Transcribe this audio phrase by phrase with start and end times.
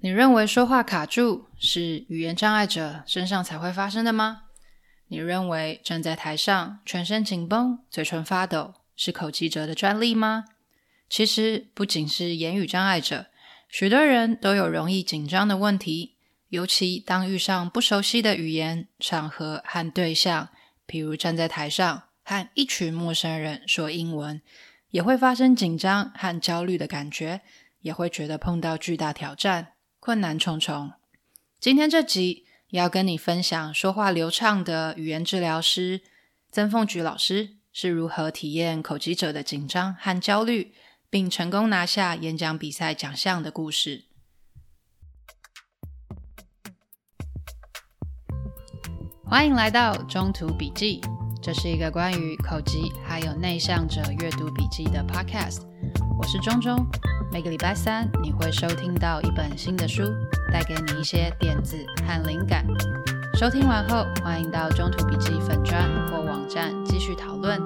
[0.00, 4.42] 你认为说话卡住是语言障碍者身上才会发生的吗？
[5.08, 10.44] 你认为站在台上全身紧绷、嘴唇发抖是口吃者的专利吗？
[11.08, 13.26] 其实不仅是言语障碍者，
[13.68, 16.14] 许多人都有容易紧张的问题，
[16.50, 20.50] 尤其当遇上不熟悉的语言、场合和对象，
[20.86, 24.40] 譬如站在台上和一群陌生人说英文，
[24.90, 27.40] 也会发生紧张和焦虑的感觉，
[27.80, 29.72] 也会觉得碰到巨大挑战。
[30.08, 30.92] 困难重重。
[31.60, 36.00] 今天这集要跟你分享说话流畅的语言治疗师
[36.50, 40.72] 曾凤菊老师是如何体验口疾者的紧张和焦虑，
[41.10, 44.06] 并成功拿下演讲比赛奖项的故事。
[49.26, 51.02] 欢迎来到中途笔记，
[51.42, 55.67] 这是一个关于口疾还有内向者阅读笔记的 podcast。
[56.18, 56.84] 我是中中。
[57.30, 60.02] 每个礼拜三，你会收听到一本新的书，
[60.52, 62.66] 带给你一些点子和灵感。
[63.34, 67.62] 收听完后，欢迎到中途笔记粉专或网站继续讨论，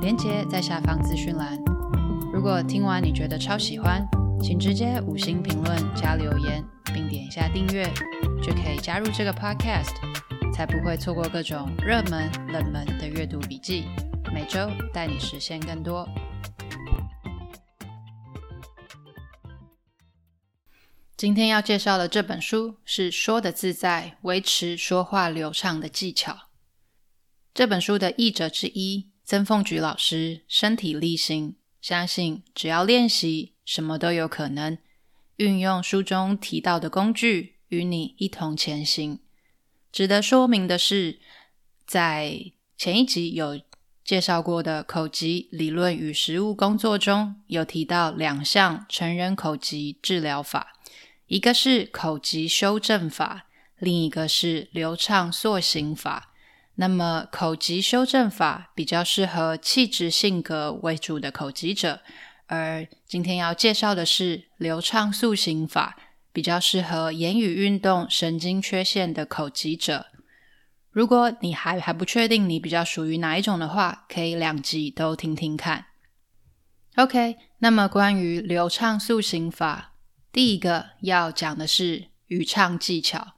[0.00, 1.56] 连接在下方资讯栏。
[2.32, 4.04] 如果听完你觉得超喜欢，
[4.42, 7.88] 请直接五星评论加留言，并点一下订阅，
[8.42, 9.94] 就可以加入这个 podcast，
[10.52, 13.84] 才不会错过各种热门、冷门的阅读笔记。
[14.32, 16.08] 每周带你实现更多。
[21.16, 26.32] 今天要介绍的这本书是《说的自在：维持说话流畅的技巧》。
[27.54, 34.76] 这本书的译者之一曾凤菊老师身体力行，相信只要练习，什么都有可能。
[35.36, 39.20] 运用书中提到的工具，与你一同前行。
[39.92, 41.20] 值得说明的是，
[41.86, 43.60] 在前一集有
[44.04, 50.74] 介绍过的口吃理论与实务工作中，有提到两项成人口吃治疗法。
[51.26, 53.46] 一个是口吃修正法，
[53.78, 56.34] 另一个是流畅塑形法。
[56.74, 62.00] 那么，口吃修正法比较适合气质性格为主的口疾者，
[62.46, 65.96] 而今天要介绍的是流畅塑形法，
[66.30, 70.08] 比较适合言语运动神经缺陷的口疾者。
[70.94, 75.86] 如果你还还不确定你比较属于哪一种的话，可以两集都听听看。
[76.94, 79.94] OK，那么关于流畅塑形法。
[80.30, 83.32] 第一个要讲的是语唱技巧。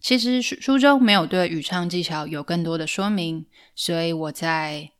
[0.00, 3.46] 其实书书中没有对语唱技巧有更多的说明，
[3.76, 4.90] 所以我在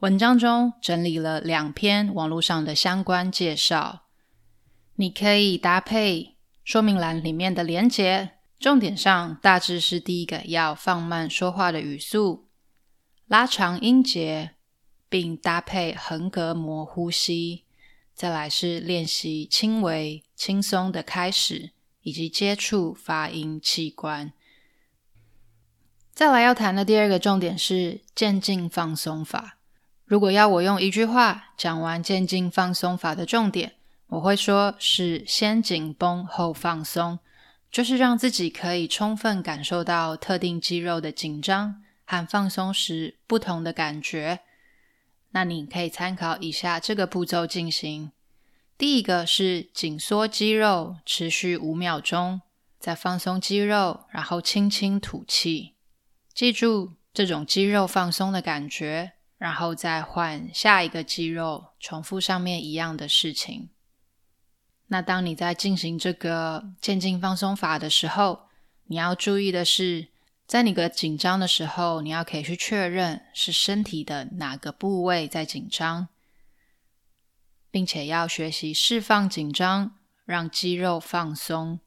[0.00, 4.02] 文章中整理了两篇网络上的相关介绍。
[4.96, 8.35] 你可以搭配说明栏里面的连结。
[8.58, 12.46] 重点上大致是：第一个要放慢说话的语速，
[13.26, 14.52] 拉长音节，
[15.08, 17.64] 并搭配横膈膜呼吸。
[18.14, 24.32] 再来是练习轻微、轻松的开始，以及接触发音器官。
[26.14, 29.58] 再来要谈的第二个重点是渐进放松法。
[30.06, 33.74] 如果要我用一句话讲完渐进放松法的重点，
[34.06, 37.18] 我会说是先紧绷后放松，
[37.76, 44.40] 就是让自己可以充分感受到特定肌肉的紧张和放松时不同的感觉。
[45.32, 48.12] 那你可以参考以下这个步骤进行。
[48.78, 52.40] 第一个是紧缩肌肉，持续五秒钟，
[52.78, 55.74] 再放松肌肉，然后轻轻吐气。
[56.32, 63.68] 记住这种肌肉放松的感觉，然后再换下一个肌肉，重复上面一样的事情。
[64.88, 68.48] 那当你在进行这个渐进放松法的时候，
[68.84, 70.08] 你要注意的是，
[70.46, 76.06] 在你个紧张的时候，你要可以去确认是身体的哪个部位在紧张，
[77.70, 81.80] 并且要学习释放紧张，让肌肉放松。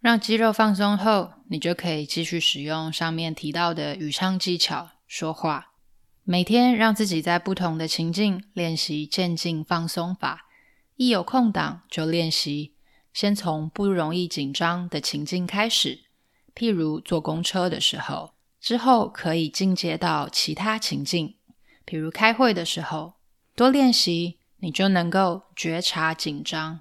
[0.00, 5.72] 让肌肉放松后，你就可以继续使用上面提到的语唱技巧说话。
[6.22, 10.45] 每天让自己在不同的情境练习渐进放松法，
[10.96, 12.74] 一有空档就练习。
[13.12, 16.00] 先从不容易紧张的情境开始。
[16.54, 21.36] 譬如坐公车的时候，之后可以进阶到其他情境，
[21.86, 23.14] 譬如开会的时候，
[23.54, 26.80] 多练习，你就能够觉察紧张。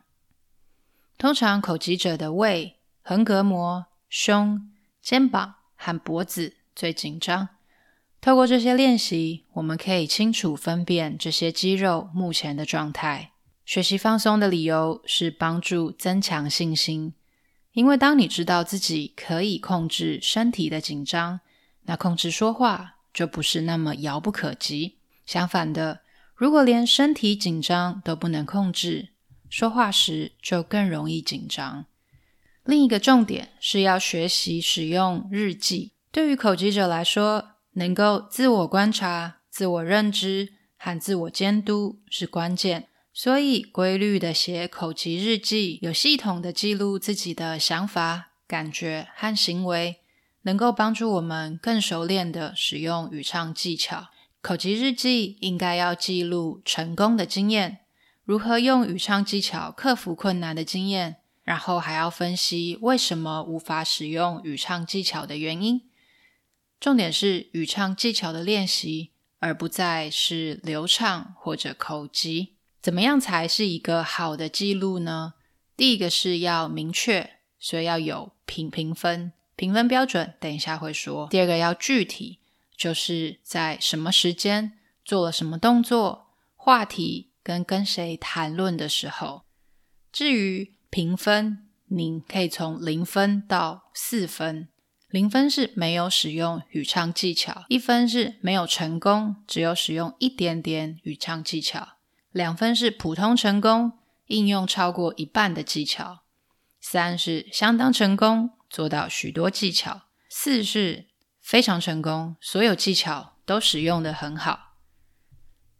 [1.17, 4.69] 通常口疾者的胃、横膈膜、胸、
[5.01, 7.47] 肩膀和脖子最紧张。
[8.19, 13.31] 透过这些练习，我们可以清楚分辨这些肌肉目前的状态。
[13.65, 17.13] 学习放松的理由是帮助增强信心。
[17.73, 21.41] 因为当你知道自己可以控制身体的紧张，
[21.83, 24.99] 那控制说话就不是那么遥不可及。
[25.25, 26.01] 相反的，
[26.35, 29.09] 如果连身体紧张都不能控制，
[29.49, 31.85] 说话时就更容易紧张。
[32.63, 35.93] 另一个重点是要学习使用日记。
[36.11, 42.87] 对于口吃者来说，能够自我观察、自我认知和自我监督是关键。
[43.17, 50.01] 所以，规律的写口吃日记，有系统的记录自己的想法、感觉和行为，
[50.41, 54.09] 能够帮助我们更熟练地使用语唱技巧。
[54.41, 57.85] 口吃日记应该要记录成功的经验，
[58.25, 61.15] 如何用语唱技巧克服困难的经验，
[61.45, 65.83] 然后还要分析为什么无法使用语唱技巧的原因。
[66.81, 72.54] 重点是语唱技巧的练习，而不再是流畅或者口吃。
[72.85, 75.33] 怎么样才是一个好的记录呢？
[75.75, 81.27] 第一个是要明确，所以要有评评分，评分标准，等一下会说。
[81.31, 82.41] 第二个要具体，
[82.77, 84.73] 就是在什么时间
[85.03, 89.41] 做了什么动作，话题跟跟谁谈论的时候。
[90.11, 94.67] 至于评分，您可以从零分到四分。
[95.09, 101.94] 零分是没有使用语唱技巧，一分是没有成功，只有使用一点点语唱技巧，
[102.35, 103.93] 两分是普通成功，
[104.25, 106.23] 应用超过一半的技巧，
[106.81, 111.05] 三是相当成功，做到许多技巧，四是
[111.39, 114.73] 非常成功，所有技巧都使用的很好。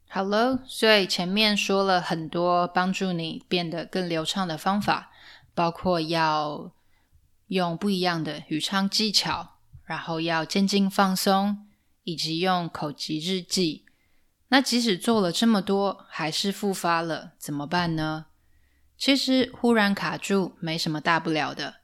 [0.08, 5.12] 好了，所以前面说了很多帮助你变得更流畅的方法，
[5.54, 6.72] 包括要。
[7.48, 11.68] 用不一样的语唱技巧，然后要渐进放松，
[12.02, 13.85] 以及用口级日记。
[14.50, 18.28] 那即使做了这么多，还是复发了，怎么办呢？
[18.98, 21.76] 其实忽然卡住没什么大不了的。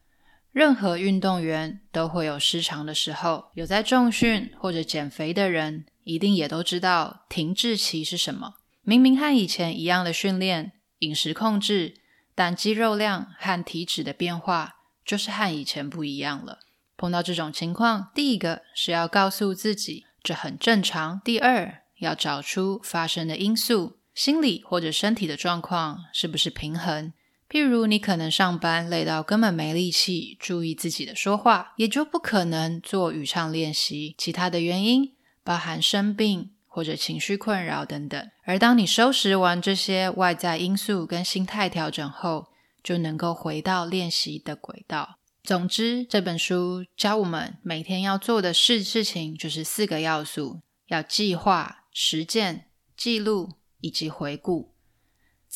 [0.52, 8.56] 任何运动员都会有失常的时候，有在重训或者减肥的人，一定也都知道停滞期是什么。
[8.84, 11.96] 明明和以前一样的训练、饮食控制，
[12.36, 14.76] 但肌肉量和体脂的变化。
[15.04, 16.60] 就是和以前不一样了。
[16.96, 27.14] 碰到这种情况，第一个是要告诉自己这很正常；第二，要找出发生的因素，心理或者身体的状况是不是平衡。
[27.50, 34.16] 譬如你可能上班累到根本没力气注意自己的说话，也就不可能做语唱练习。
[34.18, 35.14] 其他的原因
[35.44, 38.32] 包含生病或者情绪困扰等等。
[38.46, 42.48] 而当你收拾完这些外在因素跟心态调整后，
[42.82, 45.18] 就能够回到练习的轨道。
[45.44, 54.74] 总之，这本书教我们每天要做的事事情就是四个要素：要计划、实践、记录以及回顾。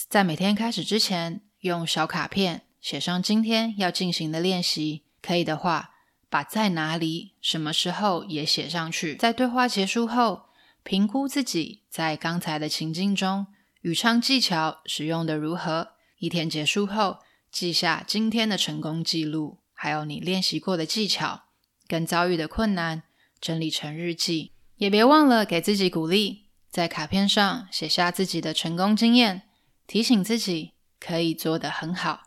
[0.09, 5.05] 在每天开始之前，用小卡片写上今天要进行的练习。
[5.21, 5.91] 可以的话，
[6.29, 9.15] 把在哪里、什么时候也写上去。
[9.15, 10.49] 在对话结束后，
[10.83, 13.47] 评估自己在刚才的情境中
[13.81, 15.93] 语唱技巧使用的如何。
[16.19, 17.19] 一天结束后，
[17.51, 21.43] 记下今天的成功记录，还有你练习过的技巧
[21.87, 23.03] 跟遭遇的困难，
[23.39, 24.51] 整理成日记。
[24.77, 29.43] 也别忘了给自己鼓励，在卡片上写下自己的成功经验，
[29.87, 32.21] 提醒自己可以做得很好。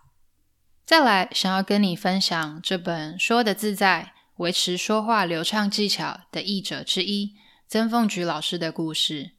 [0.86, 7.34] 再来，想要跟你分享这本《说的自在：维持说话流畅技巧》的译者之一
[7.66, 9.32] 曾凤菊老师的故事。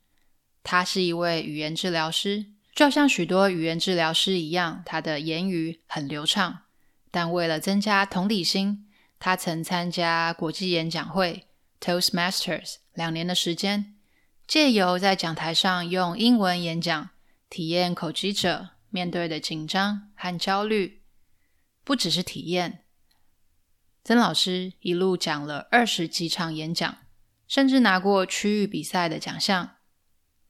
[0.61, 2.47] 他是一位语言治疗师。
[2.75, 6.61] 就像许多语言治疗师一样，他的言语很流畅。
[7.09, 8.87] 但为了增加同理心，
[9.17, 11.47] 他曾参加国际演讲会
[11.79, 13.95] （Toastmasters） 两年的时间，
[14.47, 17.09] 借由在讲台上用英文演讲，
[17.49, 21.01] 体验口技者面对的紧张和焦虑。
[21.83, 22.83] 不只是体验，
[24.03, 26.97] 曾老师一路讲了二十几场演讲，
[27.47, 29.77] 甚至拿过区域比赛的奖项。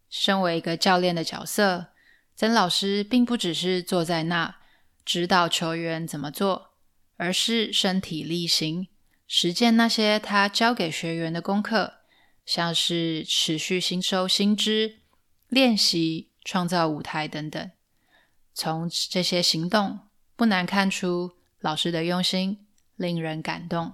[0.10, 1.88] 身为一个教练的角色。
[2.36, 4.56] 曾老师并不只是坐在那
[5.04, 6.70] 指导球员怎么做，
[7.18, 8.88] 而是身体力行
[9.32, 12.00] 实践那些他教给学员的功课，
[12.48, 15.02] 像是持续吸收新知、
[15.48, 17.72] 练习、创造舞台等等。
[18.56, 20.00] 从这些行动，
[20.36, 23.94] 不难看出老师的用心，令人感动。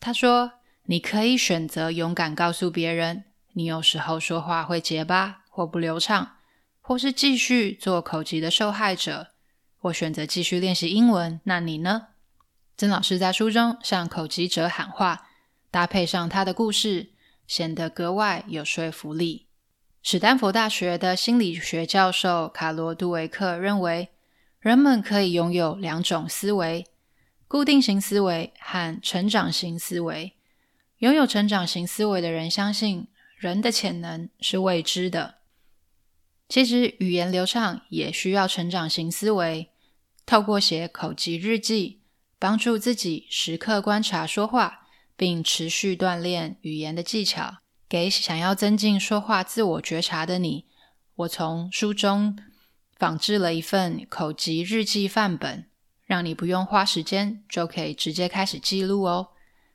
[0.00, 0.54] 他说
[0.86, 6.36] ：“你可以选择勇敢告诉别人，你有时候说话会结巴或不流畅。”
[6.82, 9.28] 或是继续做口吃的受害者，
[9.76, 12.08] 或选择继续练习英文，那你呢？
[12.80, 15.28] 曾老师在书中向口疾者喊话，
[15.70, 17.10] 搭配上他的故事，
[17.46, 19.48] 显得格外有说服力。
[20.02, 24.08] 史丹佛大学的心理学教授卡罗·杜维克认为，
[24.60, 26.86] 人们可以拥有两种思维：
[27.46, 30.32] 固定型思维和成长型思维。
[31.00, 35.34] 拥有成长型思维的人相信，人的潜能是未知的。
[36.48, 39.68] 其实语言流畅也需要成长型思维，
[40.24, 41.99] 透过写口疾日记，
[42.40, 47.58] 帮助自己时刻观察说话，并持续锻炼语言的技巧。
[47.86, 50.64] 给想要增进说话自我觉察的你，
[51.16, 52.38] 我从书中
[52.96, 55.66] 仿制了一份口吃日记范本，
[56.06, 59.28] 让你不用花时间就可以直接开始记录哦。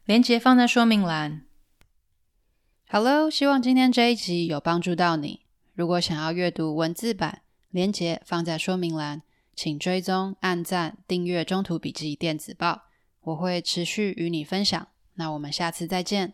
[0.05, 1.43] 连结放在说明栏。
[2.89, 5.41] Hello，希望今天这一集有帮助到你。
[5.75, 9.21] 如果想要阅读文字版，连结放在说明栏，
[9.55, 12.83] 请追踪、按赞、订阅中途笔记电子报，
[13.21, 14.87] 我会持续与你分享。
[15.13, 16.33] 那我们下次再见。